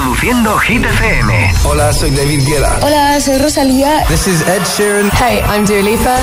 [0.00, 1.54] Introduciendo Hit FM.
[1.64, 2.78] Hola, soy David Guetta.
[2.80, 4.02] Hola, soy Rosalía.
[4.08, 5.10] This is Ed Sheeran.
[5.12, 6.16] Hey, I'm Dua Lipa.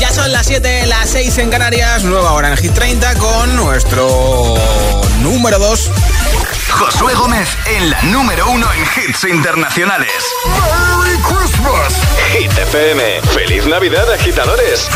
[0.00, 4.56] Ya son las 7, las 6 en Canarias, nueva hora en Hit 30 con nuestro
[5.20, 5.90] número 2.
[6.68, 10.10] Josué Gómez en la número 1 en hits internacionales.
[10.44, 11.94] ¡Merry Christmas!
[12.32, 13.22] Hit FM.
[13.32, 14.88] ¡Feliz Navidad, agitadores!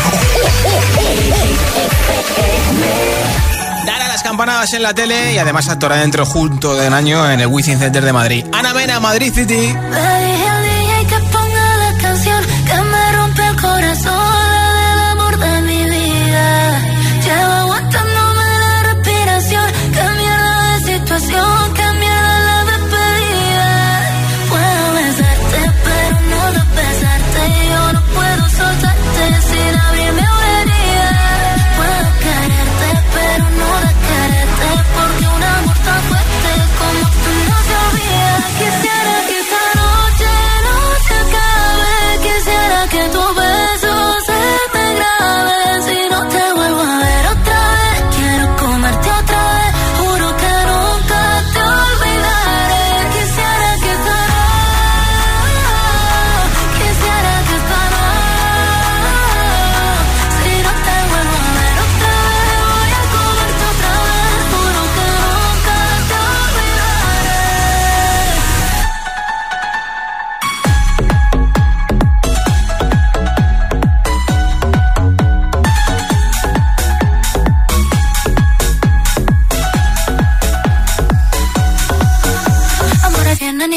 [3.85, 7.29] Dar a las campanadas en la tele y además actuará dentro junto de un año
[7.29, 8.45] en el Wizzing Center de Madrid.
[8.51, 9.75] Ana Mena, Madrid City.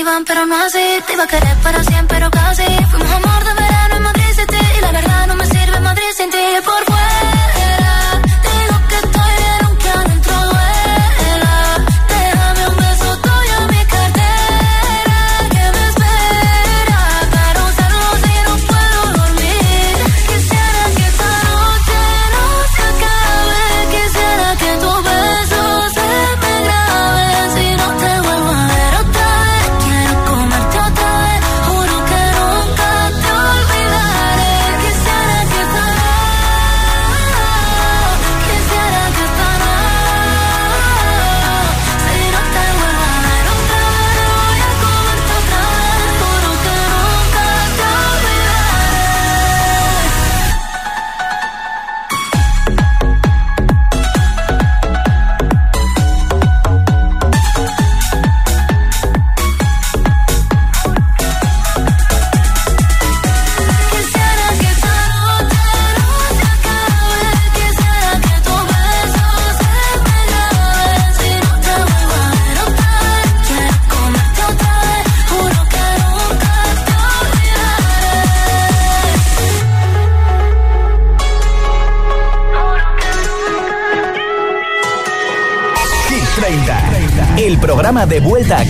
[0.05, 0.87] iban, pero no así.
[1.07, 2.63] Te iba a querer para siempre, pero casi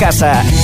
[0.05, 0.64] casa.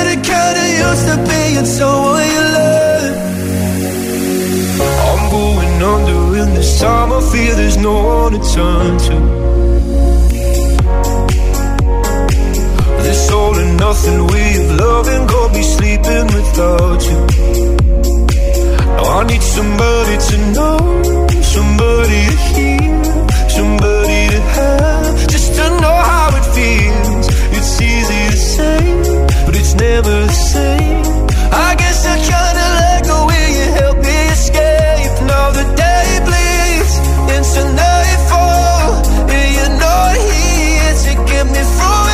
[0.00, 3.16] getting kinda used to being someone you love
[5.08, 9.16] I'm going under in this time I feel there's no one to turn to
[13.04, 17.20] This all and nothing way of loving got me sleeping without you.
[18.96, 20.78] Now I need somebody to know,
[21.54, 23.04] somebody to hear,
[23.56, 27.19] somebody to have, just to know how it feels.
[29.80, 31.02] Never the same.
[31.66, 35.14] I guess I kinda like the way you help me escape.
[35.30, 36.94] Now the day bleeds
[37.34, 38.88] into nightfall,
[39.34, 42.09] and you're not here to get me through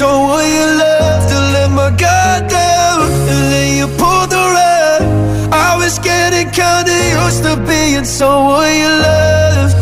[0.00, 1.28] being someone you love.
[1.30, 5.02] To let my guard down, and then you pulled the rug.
[5.52, 6.92] I was getting kinda
[7.24, 9.74] used to being someone you love.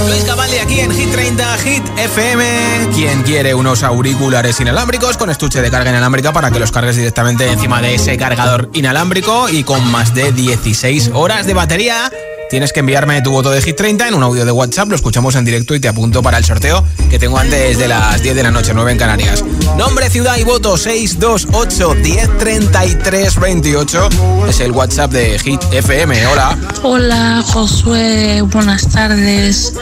[0.00, 2.90] Luis Cavalli aquí en 30 Hit FM.
[2.94, 7.50] Quien quiere unos auriculares inalámbricos con estuche de carga inalámbrica para que los cargues directamente
[7.50, 12.10] encima de ese cargador inalámbrico y con más de 16 horas de batería?
[12.48, 15.34] Tienes que enviarme tu voto de Hit 30 en un audio de WhatsApp, lo escuchamos
[15.34, 18.42] en directo y te apunto para el sorteo que tengo antes de las 10 de
[18.44, 19.44] la noche, 9 en Canarias.
[19.76, 24.08] Nombre, ciudad y voto 628 1033 28
[24.48, 26.26] es el WhatsApp de Hit FM.
[26.28, 26.56] Hola.
[26.84, 29.74] Hola Josué, buenas tardes.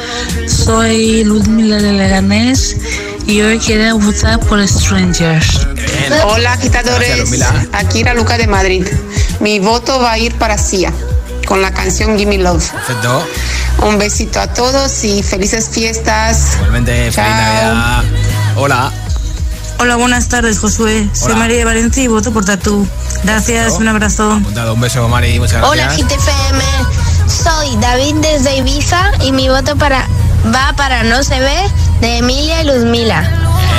[0.46, 2.76] Soy Ludmila de Leganés
[3.26, 5.68] y hoy quiero votar por Strangers.
[6.25, 7.42] Hola agitadores,
[7.73, 8.87] aquí era Luca de Madrid.
[9.38, 10.92] Mi voto va a ir para Sia
[11.47, 12.68] con la canción Gimme Love.
[12.71, 13.26] Perfecto.
[13.83, 16.54] Un besito a todos y felices fiestas.
[16.56, 17.16] Igualmente, feliz.
[17.16, 18.02] Navidad.
[18.56, 18.92] Hola.
[19.78, 21.09] Hola, buenas tardes Josué.
[21.12, 21.35] Soy.
[21.35, 22.87] María de Valencia y voto por Tatú.
[23.23, 24.33] Gracias, un abrazo.
[24.33, 24.75] Apuntado.
[24.75, 25.38] Un beso, Mari.
[25.38, 25.71] Muchas gracias.
[25.71, 26.62] Hola GTFM,
[27.28, 30.09] soy David desde Ibiza y mi voto para
[30.52, 31.70] va para No se ve
[32.00, 33.22] de Emilia y Luzmila.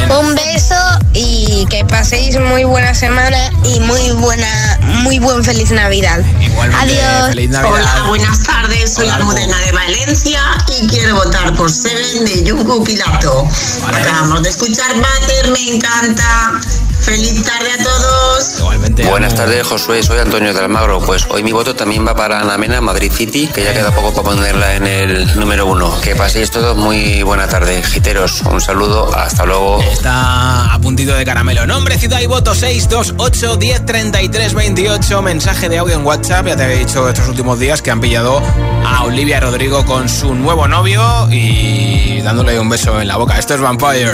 [0.10, 0.75] Un beso
[1.13, 6.19] y que paséis muy buena semana y muy buena, muy buen feliz Navidad.
[6.39, 7.29] Igualmente, Adiós.
[7.29, 7.74] Feliz Navidad.
[7.74, 8.93] Hola, buenas tardes.
[8.93, 9.10] Soy.
[9.10, 10.41] Almudena de Valencia
[10.79, 13.48] y quiero votar por Seven de Yugo Pilato.
[13.81, 14.01] Vale.
[14.01, 16.62] Acabamos de escuchar Mater, me encanta.
[17.05, 18.57] Feliz tarde a todos.
[18.57, 19.05] Igualmente.
[19.05, 19.43] Buenas amo.
[19.43, 20.01] tardes, Josué.
[20.01, 21.00] Soy Antonio de Almagro.
[21.01, 24.12] Pues hoy mi voto también va para Ana Mena, Madrid City, que ya queda poco
[24.12, 25.95] para ponerla en el número uno.
[26.01, 28.41] Que paséis todos muy buena tarde, giteros.
[28.41, 29.83] Un saludo, hasta lugo.
[29.83, 31.67] Está a puntito de caramelo.
[31.67, 35.21] Nombre, ciudad y voto 628 1033 28.
[35.21, 36.47] Mensaje de audio en WhatsApp.
[36.47, 38.41] Ya te había dicho estos últimos días que han pillado
[38.83, 43.38] a Olivia Rodrigo con su nuevo novio y dándole un beso en la boca.
[43.38, 44.12] Esto es Vampire.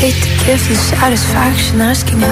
[0.00, 2.31] Hate to give you satisfaction, asking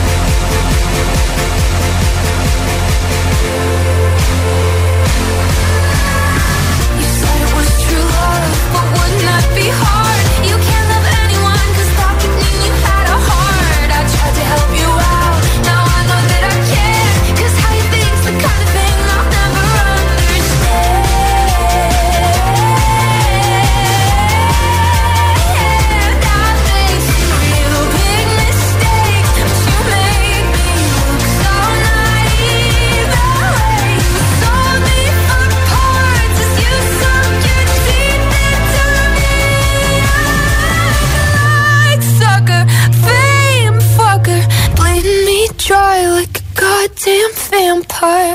[48.01, 48.30] heart.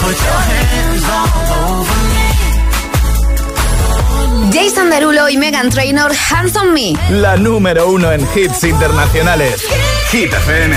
[0.00, 1.28] Put your hands all
[1.74, 2.28] over me.
[4.52, 6.94] Jason Derulo y Megan Trainor, Hands on Me.
[7.10, 9.62] La número uno en hits internacionales.
[10.10, 10.76] Hit FM.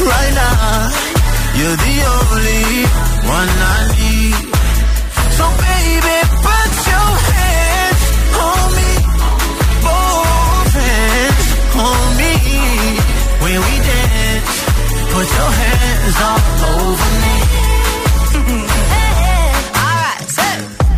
[0.00, 0.90] right now.
[1.58, 2.64] You're the only
[3.36, 4.36] one I need.
[5.36, 8.02] So baby, put your hands
[8.44, 8.92] on me,
[9.86, 11.46] both hands
[11.86, 12.34] on me.
[13.42, 14.54] When we dance,
[15.12, 17.36] put your hands all over me.
[19.80, 20.46] Alright, so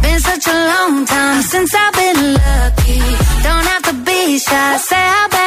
[0.02, 3.00] been such a long time since I've been lucky.
[3.46, 5.37] Don't have to be shy, say how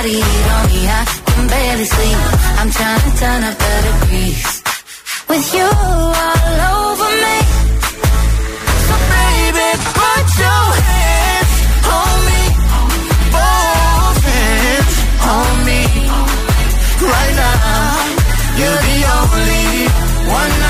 [0.00, 0.80] body heat on me.
[0.88, 2.20] I can barely sleep.
[2.60, 4.62] I'm trying to turn up the degrees.
[5.28, 5.68] With you
[6.24, 7.36] all over me.
[8.86, 9.68] So baby,
[10.00, 11.54] put your hands
[11.98, 12.42] on me.
[13.36, 14.96] Both hands
[15.36, 15.82] on me.
[17.12, 17.90] Right now,
[18.58, 19.68] you're the only
[20.40, 20.69] one I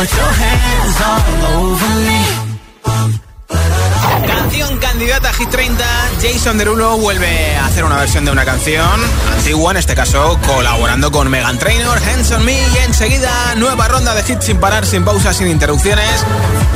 [0.00, 2.50] Over me.
[5.38, 5.84] Hit 30,
[6.22, 9.00] Jason Derulo vuelve a hacer una versión de una canción
[9.34, 14.14] antigua, en este caso colaborando con Megan Trainor, Hands on Me y enseguida nueva ronda
[14.14, 16.24] de hits sin parar, sin pausas, sin interrupciones.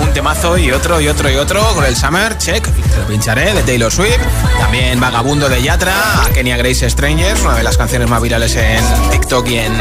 [0.03, 2.67] Un temazo y otro y otro y otro con el Summer, check,
[2.99, 4.21] lo pincharé, de Taylor Swift.
[4.59, 8.83] También Vagabundo de Yatra, a Kenya Grace Strangers, una de las canciones más virales en
[9.11, 9.73] TikTok y en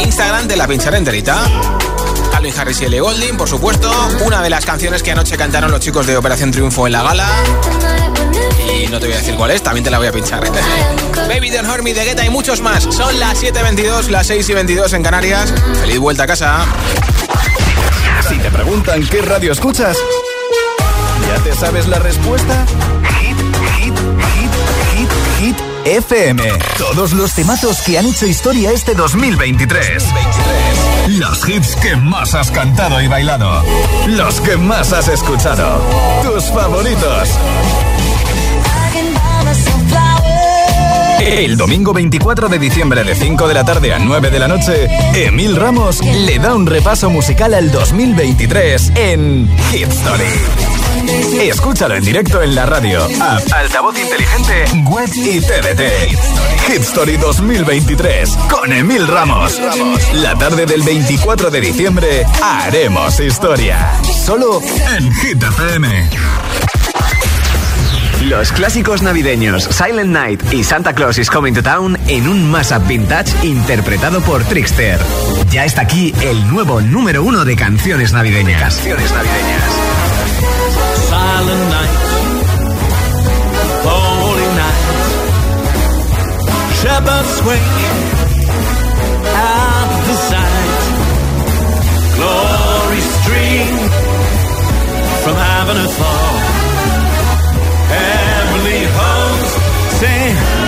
[0.00, 1.38] Instagram, te la pincharé enterita.
[2.44, 3.90] Calvin Harris y Golding, por supuesto.
[4.22, 7.26] Una de las canciones que anoche cantaron los chicos de Operación Triunfo en la gala.
[8.70, 10.44] Y no te voy a decir cuál es, también te la voy a pinchar.
[11.26, 12.82] Baby Don't Hurt Me de Guetta y muchos más.
[12.82, 15.54] Son las 7.22, las 6 y 22 en Canarias.
[15.80, 16.66] Feliz vuelta a casa.
[18.28, 19.96] Si te preguntan qué radio escuchas,
[21.26, 22.66] ¿ya te sabes la respuesta?
[23.20, 23.38] Hit,
[23.78, 23.94] hit,
[24.34, 24.50] hit,
[24.92, 25.56] hit, hit.
[25.86, 26.42] FM.
[26.76, 30.04] Todos los temazos que han hecho historia este 2023.
[31.08, 33.62] Los hits que más has cantado y bailado.
[34.08, 35.80] Los que más has escuchado.
[36.22, 37.28] Tus favoritos.
[41.20, 44.88] El domingo 24 de diciembre de 5 de la tarde a 9 de la noche,
[45.14, 50.83] Emil Ramos le da un repaso musical al 2023 en Hit Story.
[51.40, 56.62] Escúchalo en directo en la radio, app, altavoz inteligente, web y TDT.
[56.66, 59.60] Hit Story 2023 con Emil Ramos.
[60.14, 64.00] La tarde del 24 de diciembre haremos historia.
[64.24, 64.60] Solo
[64.96, 66.10] en Hit FM.
[68.22, 72.86] Los clásicos navideños Silent Night y Santa Claus is Coming to Town en un mashup
[72.86, 74.98] vintage interpretado por Trickster.
[75.50, 78.62] Ya está aquí el nuevo número uno de canciones navideñas.
[78.62, 80.93] Canciones navideñas.
[81.34, 81.98] Silent Night,
[83.90, 84.86] Holy Night,
[86.80, 87.80] Shepherds wake
[89.34, 90.82] at the sight,
[92.18, 93.74] glory stream
[95.22, 96.30] from heaven afar.
[97.98, 99.54] Heavenly hosts
[99.98, 100.63] sing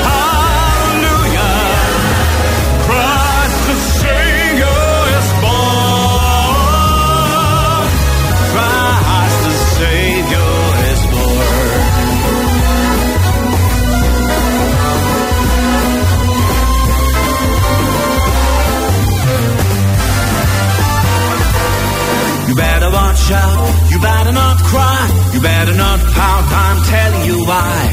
[23.28, 27.90] better watch out, you better not cry, you better not pout, I'm telling you why.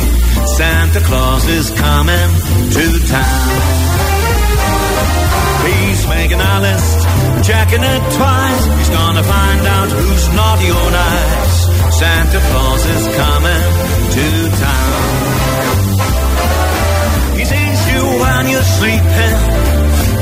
[0.58, 2.30] Santa Claus is coming
[2.72, 3.62] to town.
[5.66, 7.08] He's making a list,
[7.48, 8.66] checking it twice.
[8.78, 11.68] He's gonna find out who's naughty or nice.
[11.98, 13.64] Santa Claus is coming
[14.16, 15.04] to town.
[17.38, 19.73] He sees you when you're sleeping.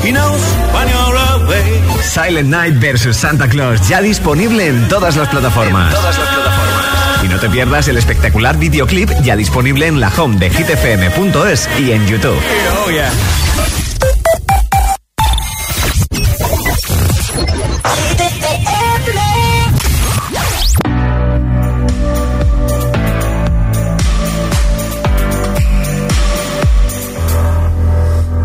[0.02, 0.42] He knows
[0.74, 2.02] when you're away.
[2.02, 5.94] Silent Night vs Santa Claus ya disponible en todas las plataformas.
[5.94, 7.24] todas las plataformas.
[7.24, 11.92] Y no te pierdas el espectacular videoclip ya disponible en la home de hitfm.es y
[11.92, 12.38] en YouTube.
[12.84, 13.10] Oh yeah.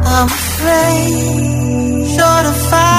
[0.10, 1.47] I'm afraid,
[2.38, 2.97] butterfly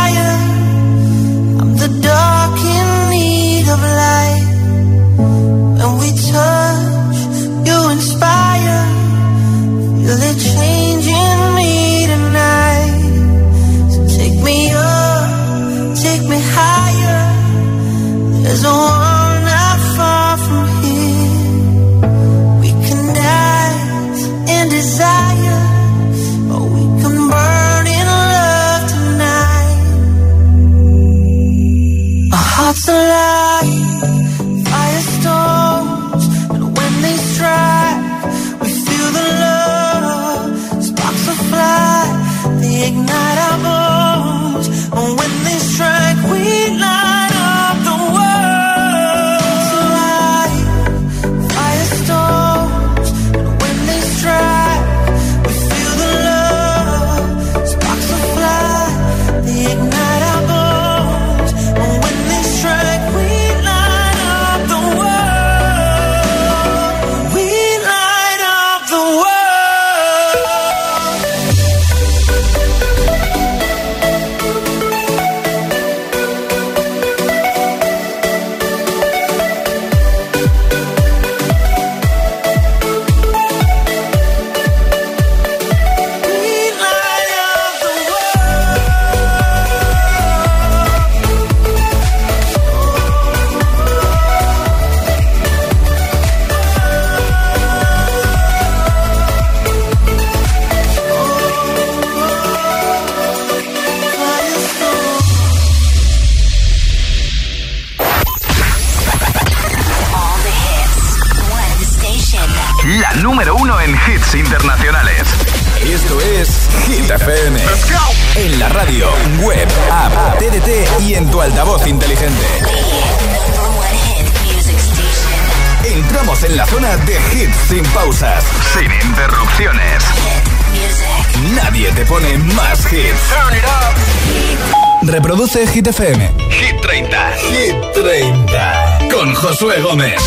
[135.78, 136.20] Hit FM.
[136.50, 137.32] Hit 30.
[137.52, 138.98] Hit 30.
[139.12, 140.20] Con Josué Gómez.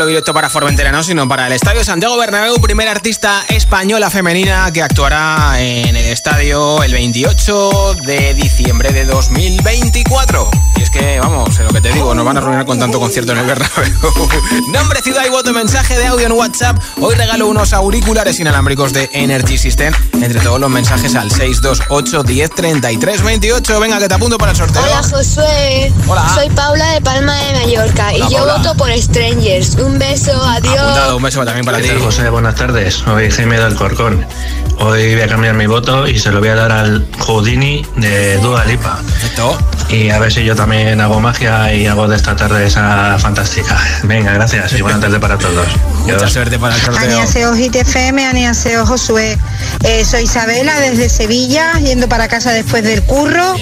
[0.00, 4.72] Vuelo directo para Formentera, no, sino para el Estadio Santiago Bernabéu, primera artista española femenina
[4.72, 10.50] que actuará en el estadio el 28 de diciembre de 2024.
[10.76, 12.98] Y es que, vamos, en lo que te digo, nos van a reunir con tanto
[12.98, 13.92] concierto en el Bernabéu.
[14.72, 16.78] Nombre, ciudad y voto, mensaje de audio en WhatsApp.
[16.98, 19.92] Hoy regalo unos auriculares inalámbricos de Energy System.
[20.14, 23.80] Entre todos los mensajes al 628 10 33 28.
[23.80, 24.82] Venga, que te apunto para el sorteo.
[24.82, 26.26] Hola Josué, Hola.
[26.34, 28.56] soy Paula de Palma de Mallorca Hola, y yo Paula.
[28.56, 29.74] voto por Strangers.
[29.74, 30.78] Un beso, adiós.
[30.78, 32.00] Apuntado, un beso también para ¿Qué ti.
[32.00, 32.28] José?
[32.30, 32.94] Buenas tardes.
[32.94, 34.24] Soy Jaime del Corcón.
[34.78, 38.38] Hoy voy a cambiar mi voto y se lo voy a dar al Houdini de
[38.38, 38.98] Dua Lipa.
[39.06, 39.58] Perfecto.
[39.90, 43.76] Y a ver si yo también hago magia y hago de esta tarde esa fantástica.
[44.04, 45.66] Venga, gracias y buena tarde para todos.
[46.04, 47.54] Mucha suerte para el sorteo.
[47.54, 49.38] FM, Aníaseo Josué.
[49.84, 53.54] Eh, soy Isabela desde Sevilla, yendo para casa después del curro.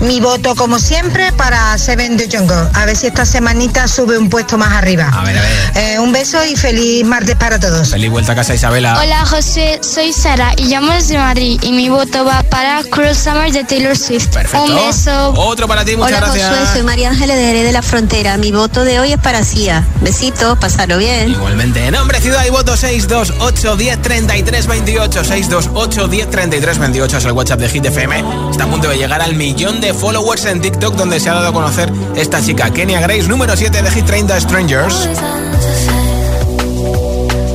[0.00, 2.68] Mi voto, como siempre, para Seven the Jungle.
[2.74, 5.10] A ver si esta semanita sube un puesto más arriba.
[5.12, 5.50] A ver, a ver.
[5.76, 7.90] Eh, un beso y feliz martes para todos.
[7.90, 9.00] Feliz vuelta a casa, Isabela.
[9.00, 13.50] Hola José, soy Sara y llamo desde Madrid y mi voto va para Cruel Summer
[13.52, 14.28] de Taylor Swift.
[14.28, 14.64] Perfecto.
[14.64, 15.30] Un beso.
[15.36, 16.48] Otro para ti, muchas Hola gracias.
[16.50, 18.36] Josué, soy María Ángeles de Jerez de la Frontera.
[18.36, 19.86] Mi voto de hoy es para Cia.
[20.00, 21.30] Besitos, pasarlo bien.
[21.30, 25.24] Igualmente, nombre, ciudad y voto 628 10 33 28.
[25.24, 28.24] 628 10 33 28 es el WhatsApp de Hit FM.
[28.50, 31.48] Está a punto de llegar al millón de followers en TikTok, donde se ha dado
[31.48, 35.08] a conocer esta chica, Kenia Grace, número 7 de Hit 30 Strangers.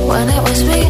[0.06, 0.89] When it was me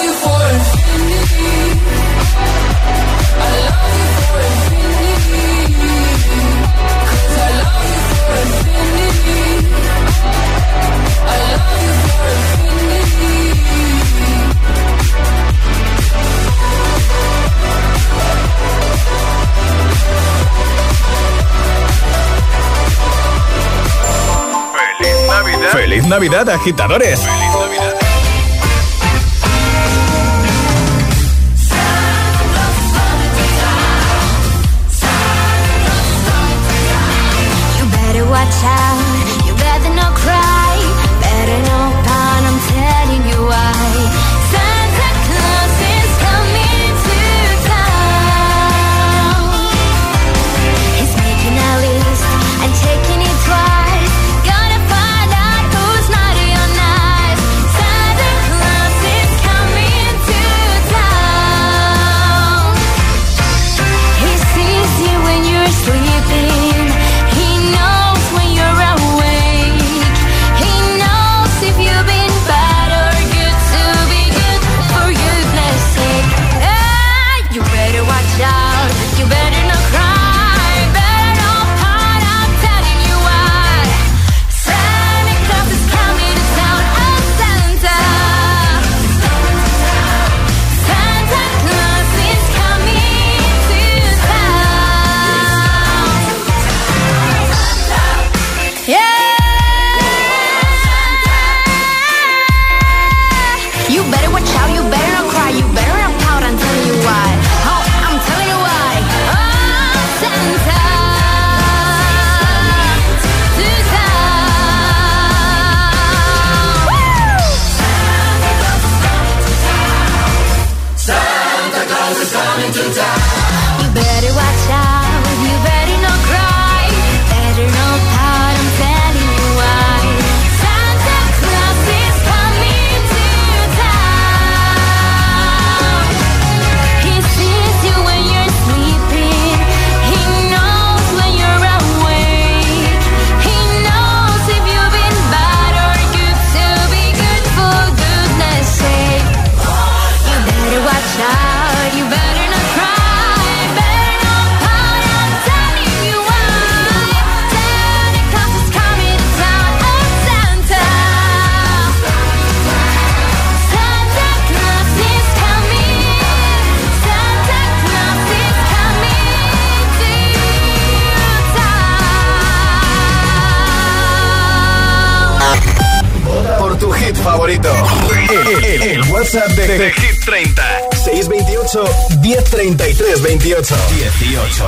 [25.81, 27.21] ¡Feliz Navidad, agitadores!
[27.21, 27.90] ¡Feliz Navidad!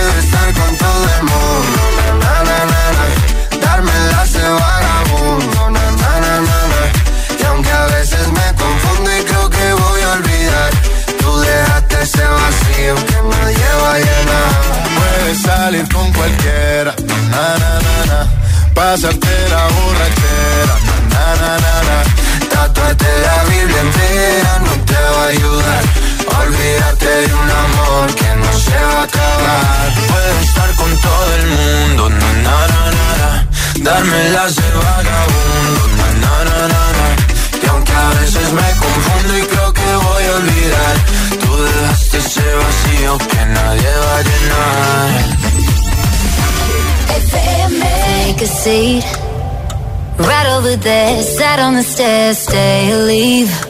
[0.00, 1.80] Puedes estar con todo el mundo,
[2.22, 3.04] na, na, na, na.
[3.60, 5.60] Darme las de vagabundo.
[7.38, 10.70] Y aunque a veces me confundo y creo que voy a olvidar,
[11.20, 14.52] tú dejaste ese vacío que nadie va a llenar.
[14.96, 16.94] Puedes salir con cualquiera,
[17.30, 18.28] na, na, na.
[18.72, 19.29] Pasarte
[33.98, 37.06] las de vagabundo, na, na, na, na.
[37.62, 40.96] Y aunque a veces me confundo y creo que voy a olvidar,
[41.40, 45.10] tú dejaste ese vacío que nadie va a llenar.
[47.30, 49.04] Take a seat.
[50.18, 53.69] Right over there, sat on the stairs, stay or leave.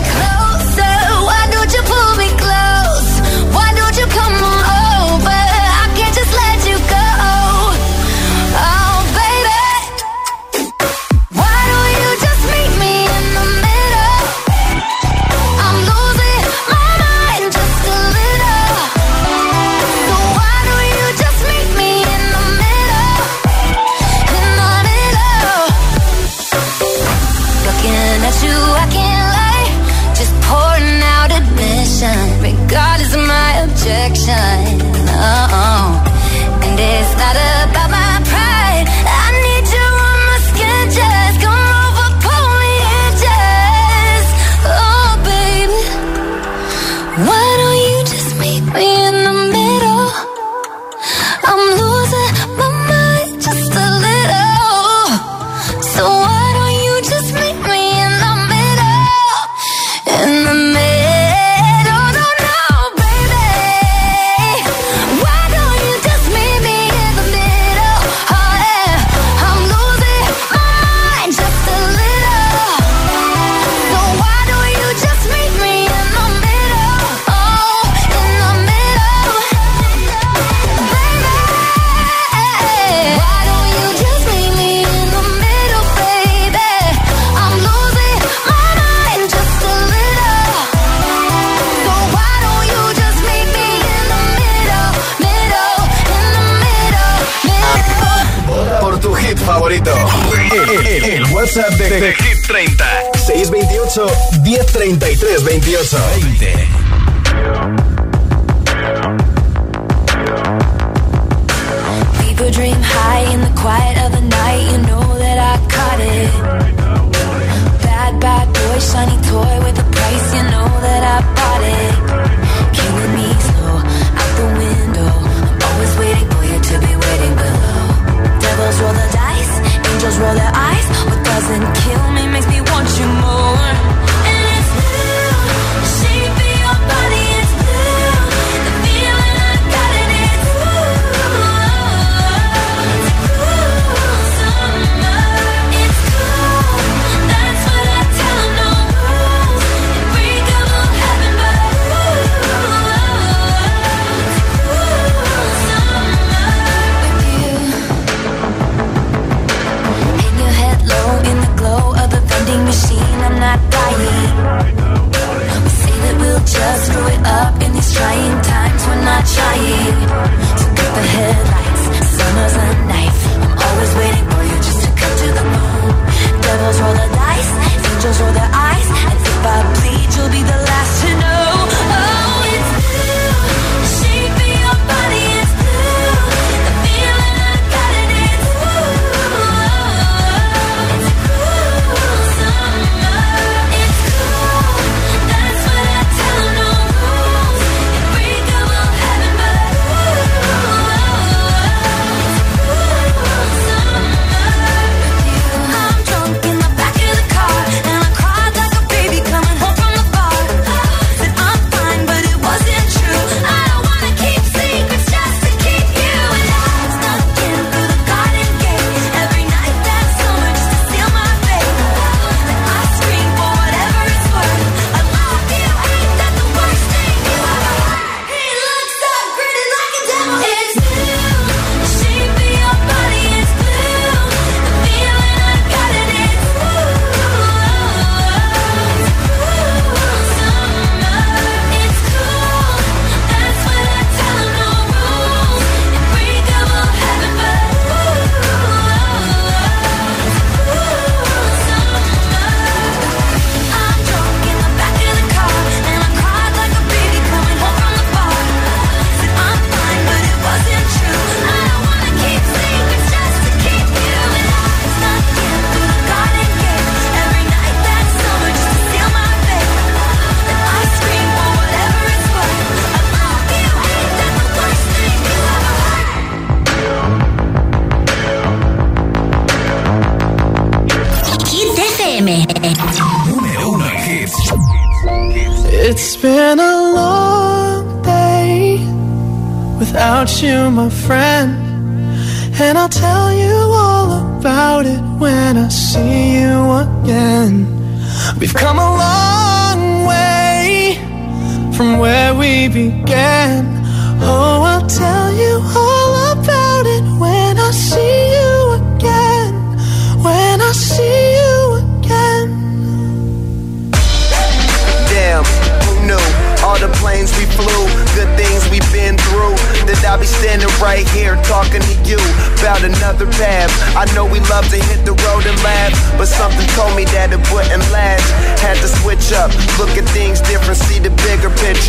[101.99, 102.85] de Hit 30.
[103.13, 104.01] 628
[104.43, 106.90] 1033 28 20.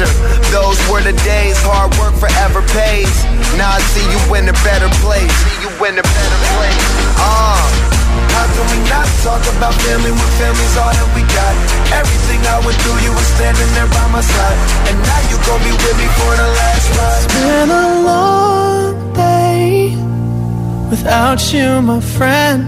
[0.02, 0.50] Bigger.
[0.50, 3.12] Those were the days, hard work forever pays.
[3.56, 5.30] Now I see you in a better place.
[5.30, 6.86] See you in a better place.
[7.18, 7.88] Ah.
[8.12, 11.52] How can we not talk about family when family's all that we got?
[11.96, 14.58] Everything I went through, you were standing there by my side.
[14.88, 17.24] And now you gon' be with me for the last ride.
[17.24, 19.96] It's been a long day
[20.90, 22.60] without you, my friend.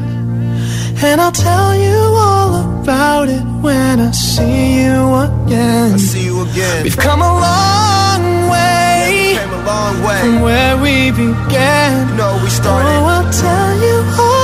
[1.05, 5.95] And I'll tell you all about it when I see you again.
[5.95, 6.85] I see you again.
[6.85, 10.21] We've come a long way, yeah, we a long way.
[10.21, 12.17] from where we began.
[12.17, 12.89] No, we started.
[12.89, 14.44] Oh, I'll tell you all